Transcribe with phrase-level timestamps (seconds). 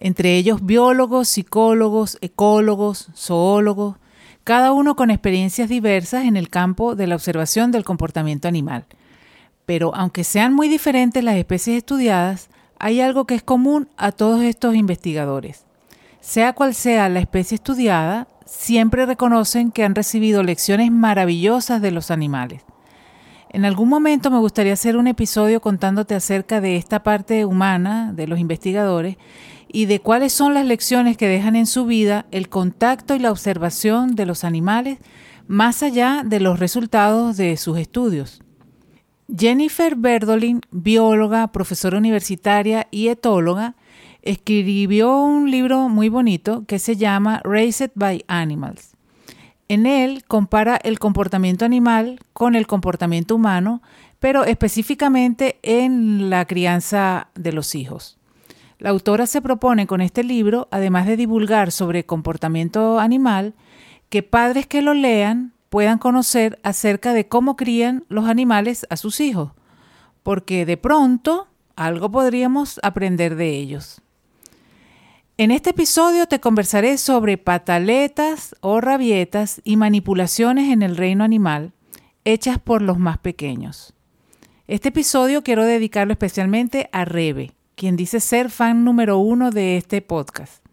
[0.00, 3.96] entre ellos biólogos, psicólogos, ecólogos, zoólogos,
[4.44, 8.84] cada uno con experiencias diversas en el campo de la observación del comportamiento animal.
[9.64, 14.42] Pero aunque sean muy diferentes las especies estudiadas, hay algo que es común a todos
[14.42, 15.64] estos investigadores.
[16.20, 22.10] Sea cual sea la especie estudiada, siempre reconocen que han recibido lecciones maravillosas de los
[22.10, 22.62] animales.
[23.54, 28.26] En algún momento me gustaría hacer un episodio contándote acerca de esta parte humana de
[28.26, 29.16] los investigadores
[29.68, 33.30] y de cuáles son las lecciones que dejan en su vida el contacto y la
[33.30, 34.98] observación de los animales
[35.46, 38.42] más allá de los resultados de sus estudios.
[39.28, 43.76] Jennifer Berdolin, bióloga, profesora universitaria y etóloga,
[44.22, 48.93] escribió un libro muy bonito que se llama Raised by Animals
[49.68, 53.82] en él compara el comportamiento animal con el comportamiento humano,
[54.20, 58.18] pero específicamente en la crianza de los hijos.
[58.78, 63.54] La autora se propone con este libro, además de divulgar sobre comportamiento animal,
[64.08, 69.20] que padres que lo lean puedan conocer acerca de cómo crían los animales a sus
[69.20, 69.52] hijos,
[70.22, 74.03] porque de pronto algo podríamos aprender de ellos.
[75.36, 81.72] En este episodio te conversaré sobre pataletas o rabietas y manipulaciones en el reino animal
[82.24, 83.94] hechas por los más pequeños.
[84.68, 90.02] Este episodio quiero dedicarlo especialmente a Rebe, quien dice ser fan número uno de este
[90.02, 90.64] podcast.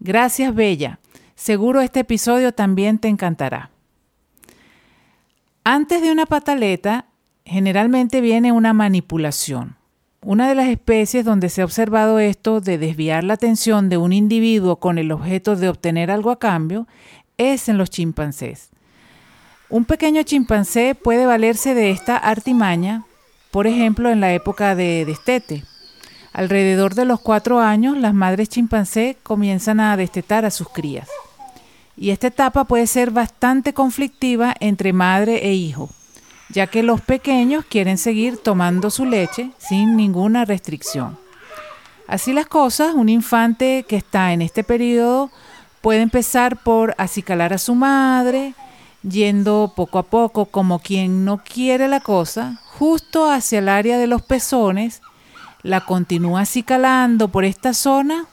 [0.00, 0.98] Gracias, Bella.
[1.34, 3.70] Seguro este episodio también te encantará.
[5.62, 7.08] Antes de una pataleta,
[7.44, 9.76] generalmente viene una manipulación.
[10.26, 14.14] Una de las especies donde se ha observado esto de desviar la atención de un
[14.14, 16.86] individuo con el objeto de obtener algo a cambio
[17.36, 18.70] es en los chimpancés.
[19.68, 23.04] Un pequeño chimpancé puede valerse de esta artimaña,
[23.50, 25.62] por ejemplo, en la época de destete.
[26.32, 31.10] Alrededor de los cuatro años, las madres chimpancé comienzan a destetar a sus crías.
[31.98, 35.90] Y esta etapa puede ser bastante conflictiva entre madre e hijo
[36.48, 41.18] ya que los pequeños quieren seguir tomando su leche sin ninguna restricción.
[42.06, 45.30] Así las cosas, un infante que está en este periodo
[45.80, 48.54] puede empezar por acicalar a su madre,
[49.02, 54.06] yendo poco a poco como quien no quiere la cosa, justo hacia el área de
[54.06, 55.02] los pezones,
[55.62, 58.26] la continúa acicalando por esta zona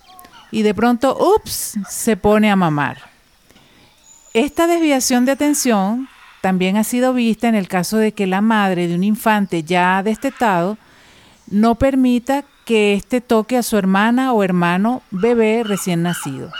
[0.51, 3.09] y de pronto, ups, se pone a mamar.
[4.33, 6.07] Esta desviación de atención
[6.41, 10.01] también ha sido vista en el caso de que la madre de un infante ya
[10.03, 10.77] destetado
[11.49, 16.51] no permita que éste toque a su hermana o hermano bebé recién nacido.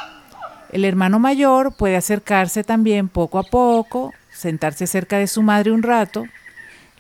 [0.71, 5.83] El hermano mayor puede acercarse también poco a poco, sentarse cerca de su madre un
[5.83, 6.25] rato,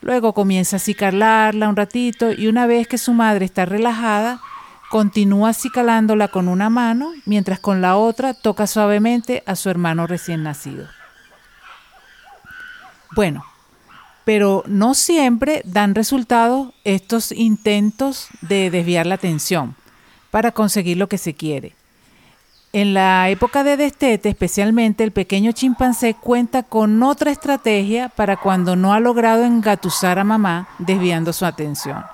[0.01, 4.41] luego comienza a acicalarla un ratito y una vez que su madre está relajada,
[4.89, 10.43] continúa acicalándola con una mano, mientras con la otra toca suavemente a su hermano recién
[10.43, 10.87] nacido.
[13.15, 13.45] Bueno,
[14.23, 19.75] pero no siempre dan resultado estos intentos de desviar la atención
[20.29, 21.75] para conseguir lo que se quiere.
[22.73, 28.77] En la época de destete, especialmente, el pequeño chimpancé cuenta con otra estrategia para cuando
[28.77, 32.05] no ha logrado engatusar a mamá desviando su atención.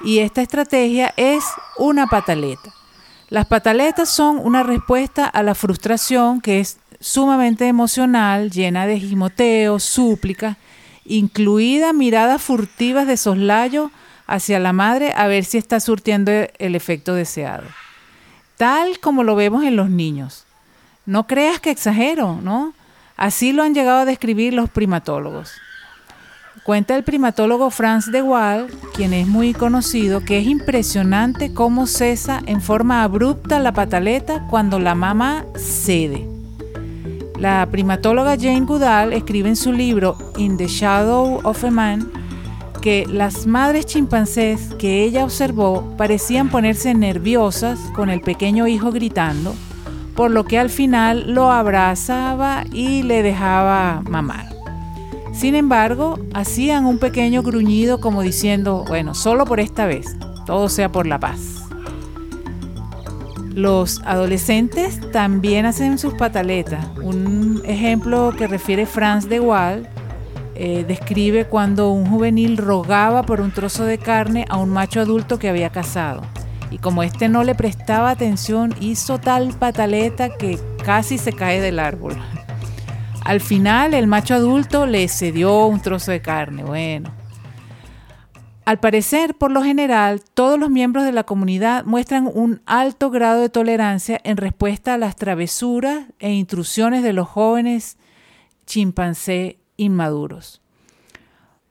[0.00, 1.44] Y esta estrategia es
[1.78, 2.72] una pataleta.
[3.28, 9.78] Las pataletas son una respuesta a la frustración que es sumamente emocional, llena de gimoteo,
[9.78, 10.56] súplica,
[11.04, 13.90] incluida miradas furtivas de soslayo
[14.26, 17.64] hacia la madre a ver si está surtiendo el efecto deseado.
[18.56, 20.46] Tal como lo vemos en los niños.
[21.04, 22.72] No creas que exagero, ¿no?
[23.18, 25.52] Así lo han llegado a describir los primatólogos.
[26.64, 32.40] Cuenta el primatólogo Franz de Waal, quien es muy conocido, que es impresionante cómo cesa
[32.46, 36.33] en forma abrupta la pataleta cuando la mamá cede.
[37.38, 42.10] La primatóloga Jane Goodall escribe en su libro In the Shadow of a Man
[42.80, 49.54] que las madres chimpancés que ella observó parecían ponerse nerviosas con el pequeño hijo gritando,
[50.14, 54.54] por lo que al final lo abrazaba y le dejaba mamar.
[55.32, 60.16] Sin embargo, hacían un pequeño gruñido como diciendo, bueno, solo por esta vez,
[60.46, 61.63] todo sea por la paz.
[63.54, 66.84] Los adolescentes también hacen sus pataletas.
[67.00, 69.88] Un ejemplo que refiere Franz de Waal
[70.56, 75.38] eh, describe cuando un juvenil rogaba por un trozo de carne a un macho adulto
[75.38, 76.22] que había cazado.
[76.72, 81.78] Y como éste no le prestaba atención, hizo tal pataleta que casi se cae del
[81.78, 82.16] árbol.
[83.24, 86.64] Al final, el macho adulto le cedió un trozo de carne.
[86.64, 87.12] Bueno,
[88.64, 93.42] al parecer, por lo general, todos los miembros de la comunidad muestran un alto grado
[93.42, 97.98] de tolerancia en respuesta a las travesuras e intrusiones de los jóvenes
[98.66, 100.62] chimpancé inmaduros.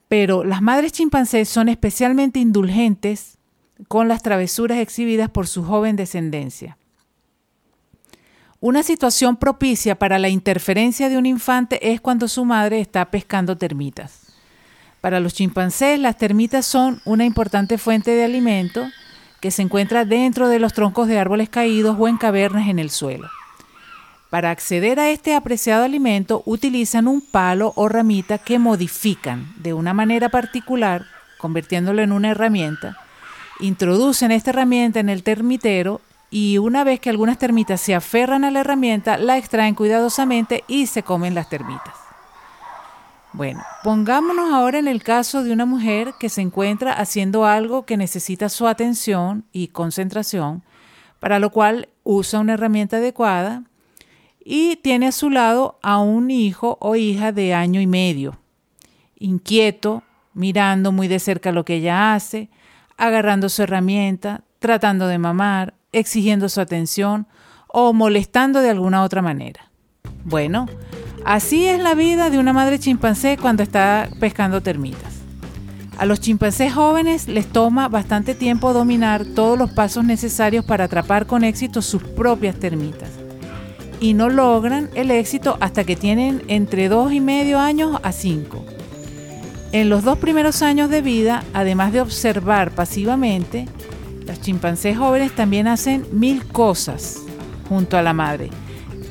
[0.07, 3.39] Pero las madres chimpancés son especialmente indulgentes
[3.87, 6.77] con las travesuras exhibidas por su joven descendencia.
[8.59, 13.57] Una situación propicia para la interferencia de un infante es cuando su madre está pescando
[13.57, 14.22] termitas.
[15.03, 18.89] Para los chimpancés, las termitas son una importante fuente de alimento
[19.41, 22.89] que se encuentra dentro de los troncos de árboles caídos o en cavernas en el
[22.89, 23.27] suelo.
[24.29, 29.93] Para acceder a este apreciado alimento utilizan un palo o ramita que modifican de una
[29.93, 31.03] manera particular,
[31.37, 32.97] convirtiéndolo en una herramienta.
[33.59, 35.99] Introducen esta herramienta en el termitero
[36.31, 40.87] y una vez que algunas termitas se aferran a la herramienta, la extraen cuidadosamente y
[40.87, 42.02] se comen las termitas.
[43.33, 47.97] Bueno, pongámonos ahora en el caso de una mujer que se encuentra haciendo algo que
[47.97, 50.63] necesita su atención y concentración,
[51.19, 53.63] para lo cual usa una herramienta adecuada
[54.45, 58.37] y tiene a su lado a un hijo o hija de año y medio,
[59.17, 60.03] inquieto,
[60.35, 62.51] mirando muy de cerca lo que ella hace,
[62.97, 67.27] agarrando su herramienta, tratando de mamar, exigiendo su atención
[67.67, 69.71] o molestando de alguna otra manera.
[70.23, 70.67] Bueno,
[71.25, 75.13] Así es la vida de una madre chimpancé cuando está pescando termitas.
[75.97, 81.25] A los chimpancés jóvenes les toma bastante tiempo dominar todos los pasos necesarios para atrapar
[81.25, 83.09] con éxito sus propias termitas.
[84.01, 88.65] Y no logran el éxito hasta que tienen entre dos y medio años a cinco.
[89.71, 93.65] En los dos primeros años de vida, además de observar pasivamente,
[94.27, 97.19] los chimpancés jóvenes también hacen mil cosas
[97.69, 98.49] junto a la madre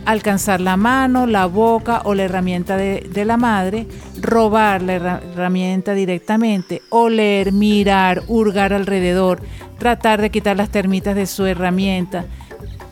[0.05, 3.87] alcanzar la mano, la boca o la herramienta de, la madre,
[4.21, 9.41] robar la herramienta directamente, oler, mirar, hurgar alrededor,
[9.79, 12.25] tratar de quitar las termitas de su herramienta.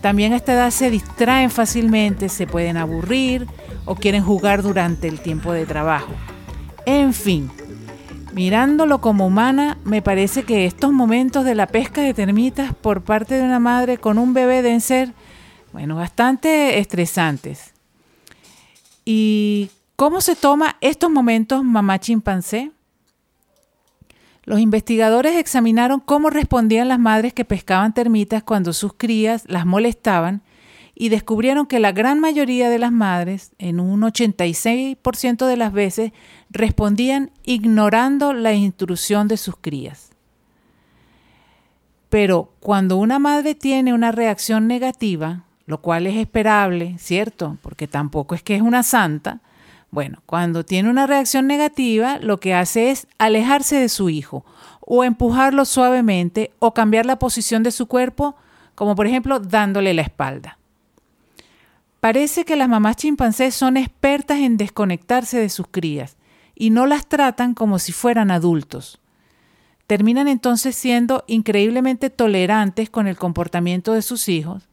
[0.00, 3.46] También a esta edad se distraen fácilmente, se pueden aburrir
[3.84, 6.12] o quieren jugar durante el tiempo de trabajo.
[6.86, 7.50] En fin,
[8.32, 13.34] mirándolo como humana, me parece que estos momentos de la pesca de termitas por parte
[13.34, 15.12] de una madre con un bebé deben ser
[15.72, 17.72] bueno, bastante estresantes.
[19.04, 22.72] ¿Y cómo se toma estos momentos mamá chimpancé?
[24.44, 30.42] Los investigadores examinaron cómo respondían las madres que pescaban termitas cuando sus crías las molestaban
[30.94, 36.12] y descubrieron que la gran mayoría de las madres, en un 86% de las veces,
[36.50, 40.10] respondían ignorando la intrusión de sus crías.
[42.10, 47.56] Pero cuando una madre tiene una reacción negativa, lo cual es esperable, ¿cierto?
[47.62, 49.38] Porque tampoco es que es una santa.
[49.92, 54.44] Bueno, cuando tiene una reacción negativa, lo que hace es alejarse de su hijo
[54.80, 58.34] o empujarlo suavemente o cambiar la posición de su cuerpo,
[58.74, 60.58] como por ejemplo dándole la espalda.
[62.00, 66.16] Parece que las mamás chimpancés son expertas en desconectarse de sus crías
[66.56, 68.98] y no las tratan como si fueran adultos.
[69.86, 74.69] Terminan entonces siendo increíblemente tolerantes con el comportamiento de sus hijos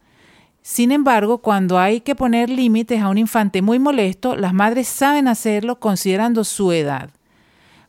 [0.69, 5.29] sin embargo, cuando hay que poner límites a un infante muy molesto, las madres saben
[5.29, 7.09] hacerlo considerando su edad.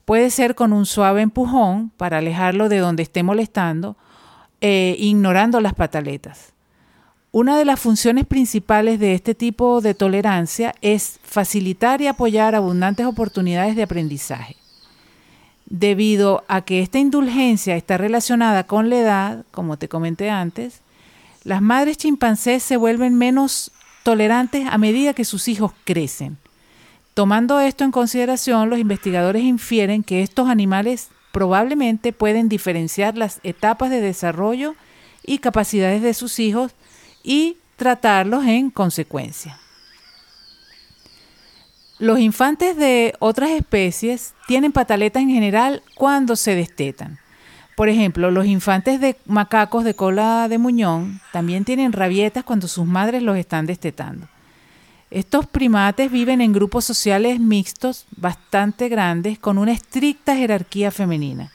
[0.05, 3.97] Puede ser con un suave empujón para alejarlo de donde esté molestando,
[4.61, 6.53] e ignorando las pataletas.
[7.33, 13.07] Una de las funciones principales de este tipo de tolerancia es facilitar y apoyar abundantes
[13.07, 14.55] oportunidades de aprendizaje.
[15.67, 20.81] Debido a que esta indulgencia está relacionada con la edad, como te comenté antes,
[21.49, 23.71] las madres chimpancés se vuelven menos
[24.03, 26.37] tolerantes a medida que sus hijos crecen.
[27.15, 33.89] Tomando esto en consideración, los investigadores infieren que estos animales probablemente pueden diferenciar las etapas
[33.89, 34.75] de desarrollo
[35.25, 36.73] y capacidades de sus hijos
[37.23, 39.59] y tratarlos en consecuencia.
[41.99, 47.19] Los infantes de otras especies tienen pataletas en general cuando se destetan.
[47.79, 52.85] Por ejemplo, los infantes de macacos de cola de muñón también tienen rabietas cuando sus
[52.85, 54.27] madres los están destetando.
[55.13, 61.53] Estos primates viven en grupos sociales mixtos bastante grandes con una estricta jerarquía femenina.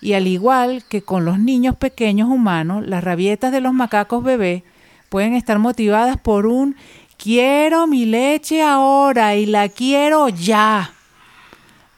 [0.00, 4.62] Y al igual que con los niños pequeños humanos, las rabietas de los macacos bebés
[5.08, 6.76] pueden estar motivadas por un
[7.16, 10.92] quiero mi leche ahora y la quiero ya.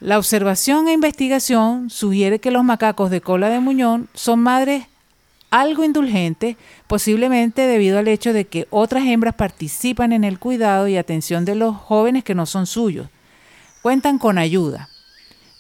[0.03, 4.87] La observación e investigación sugiere que los macacos de cola de muñón son madres
[5.53, 6.57] algo indulgentes,
[6.89, 11.55] posiblemente debido al hecho de que otras hembras participan en el cuidado y atención de
[11.55, 13.07] los jóvenes que no son suyos.
[13.81, 14.89] Cuentan con ayuda.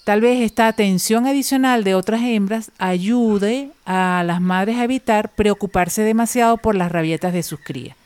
[0.04, 6.02] Tal vez esta atención adicional de otras hembras ayude a las madres a evitar preocuparse
[6.02, 7.96] demasiado por las rabietas de sus crías.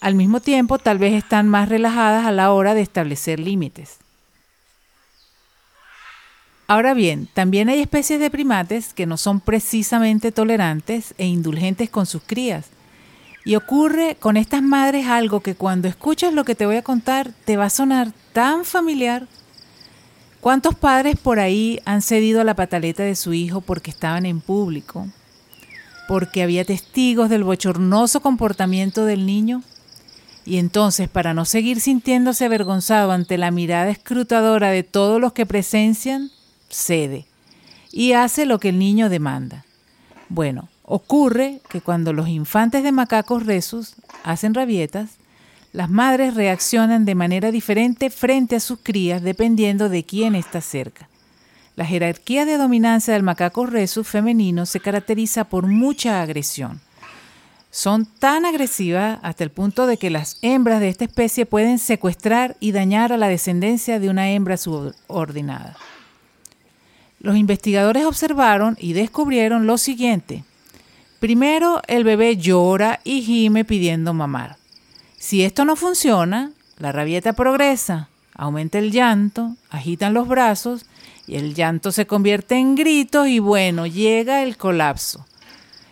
[0.00, 4.01] Al mismo tiempo, tal vez están más relajadas a la hora de establecer límites.
[6.72, 12.06] Ahora bien, también hay especies de primates que no son precisamente tolerantes e indulgentes con
[12.06, 12.70] sus crías.
[13.44, 17.32] Y ocurre con estas madres algo que cuando escuchas lo que te voy a contar
[17.44, 19.26] te va a sonar tan familiar
[20.40, 24.40] ¿Cuántos padres por ahí han cedido a la pataleta de su hijo porque estaban en
[24.40, 25.08] público?
[26.08, 29.62] Porque había testigos del bochornoso comportamiento del niño?
[30.46, 35.44] Y entonces, para no seguir sintiéndose avergonzado ante la mirada escrutadora de todos los que
[35.44, 36.30] presencian,
[36.72, 37.26] cede
[37.92, 39.64] y hace lo que el niño demanda.
[40.28, 45.10] Bueno, ocurre que cuando los infantes de macacos resus hacen rabietas,
[45.72, 51.08] las madres reaccionan de manera diferente frente a sus crías dependiendo de quién está cerca.
[51.76, 56.80] La jerarquía de dominancia del macaco resus femenino se caracteriza por mucha agresión.
[57.70, 62.56] Son tan agresivas hasta el punto de que las hembras de esta especie pueden secuestrar
[62.60, 65.74] y dañar a la descendencia de una hembra subordinada.
[67.22, 70.42] Los investigadores observaron y descubrieron lo siguiente.
[71.20, 74.56] Primero, el bebé llora y gime pidiendo mamar.
[75.18, 80.84] Si esto no funciona, la rabieta progresa, aumenta el llanto, agitan los brazos
[81.28, 85.24] y el llanto se convierte en gritos y bueno, llega el colapso.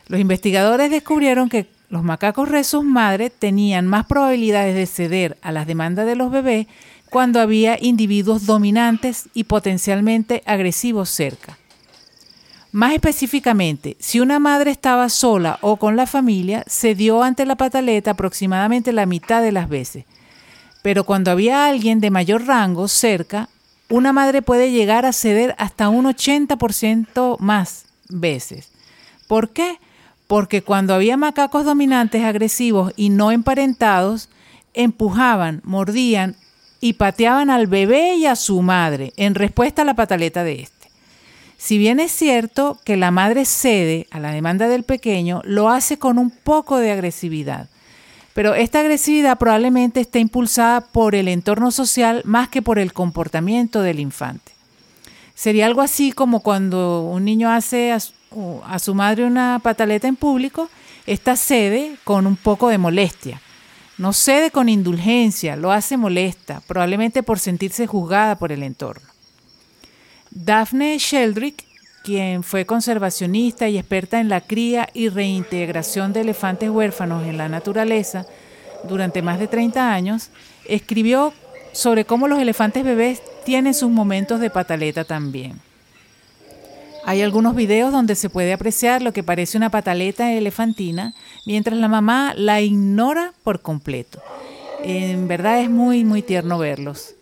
[0.09, 5.69] Los investigadores descubrieron que los macacos rezos madre tenían más probabilidades de ceder a las
[5.69, 6.67] demandas de los bebés
[7.11, 11.59] cuando había individuos dominantes y potencialmente agresivos cerca.
[12.73, 18.13] Más específicamente, si una madre estaba sola o con la familia, cedió ante la pataleta
[18.13, 20.05] aproximadamente la mitad de las veces.
[20.83, 23.49] Pero cuando había alguien de mayor rango cerca,
[23.89, 28.71] una madre puede llegar a ceder hasta un 80% más veces.
[29.27, 29.79] ¿Por qué?
[30.29, 34.29] Porque cuando había macacos dominantes agresivos y no emparentados,
[34.75, 36.37] empujaban, mordían
[36.81, 40.81] y pateaban al bebé y a su madre en respuesta a la pataleta de este.
[41.59, 45.99] Si bien es cierto que la madre cede a la demanda del pequeño, lo hace
[45.99, 47.69] con un poco de agresividad.
[48.33, 53.83] Pero esta agresividad probablemente está impulsada por el entorno social más que por el comportamiento
[53.83, 54.53] del infante.
[55.35, 58.01] Sería algo así como cuando un niño hace a
[58.79, 60.71] su, madre una pataleta en público,
[61.07, 63.41] esta cede con un poco de molestia.
[64.01, 69.07] No cede con indulgencia, lo hace molesta, probablemente por sentirse juzgada por el entorno.
[70.31, 71.67] Daphne Sheldrick,
[72.03, 77.51] quien fue conservacionista y experta en la cría y reintegración de elefantes huérfanos en la
[77.51, 78.25] naturaleza
[78.89, 80.31] durante más de 30 años,
[80.65, 81.35] escribió
[81.73, 85.61] sobre cómo los elefantes bebés tienen sus momentos de pataleta también.
[87.05, 91.15] Hay algunos videos donde se puede apreciar lo que parece una pataleta elefantina,
[91.47, 94.21] mientras la mamá la ignora por completo.
[94.83, 97.15] En verdad es muy, muy tierno verlos.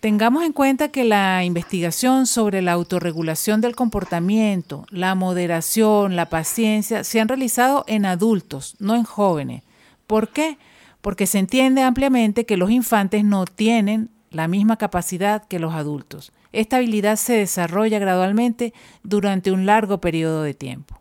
[0.00, 7.04] Tengamos en cuenta que la investigación sobre la autorregulación del comportamiento, la moderación, la paciencia
[7.04, 9.62] se han realizado en adultos, no en jóvenes.
[10.06, 10.56] ¿Por qué?
[11.02, 16.32] Porque se entiende ampliamente que los infantes no tienen la misma capacidad que los adultos.
[16.52, 21.00] Esta habilidad se desarrolla gradualmente durante un largo periodo de tiempo.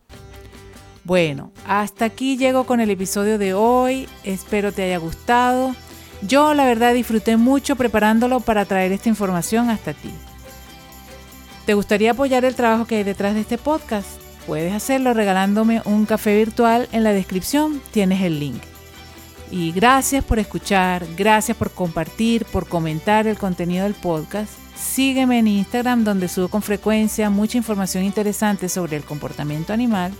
[1.03, 4.07] Bueno, hasta aquí llego con el episodio de hoy.
[4.23, 5.75] Espero te haya gustado.
[6.21, 10.11] Yo la verdad disfruté mucho preparándolo para traer esta información hasta ti.
[11.65, 14.07] ¿Te gustaría apoyar el trabajo que hay detrás de este podcast?
[14.45, 16.87] Puedes hacerlo regalándome un café virtual.
[16.91, 18.68] En la descripción tienes el link.
[19.51, 24.51] Y gracias por escuchar, gracias por compartir, por comentar el contenido del podcast.
[24.75, 30.13] Sígueme en Instagram donde subo con frecuencia mucha información interesante sobre el comportamiento animal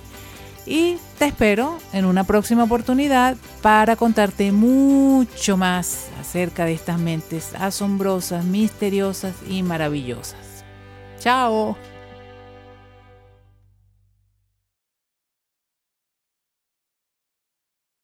[0.66, 7.54] y te espero en una próxima oportunidad para contarte mucho más acerca de estas mentes
[7.54, 10.64] asombrosas, misteriosas y maravillosas.
[11.18, 11.76] Chao.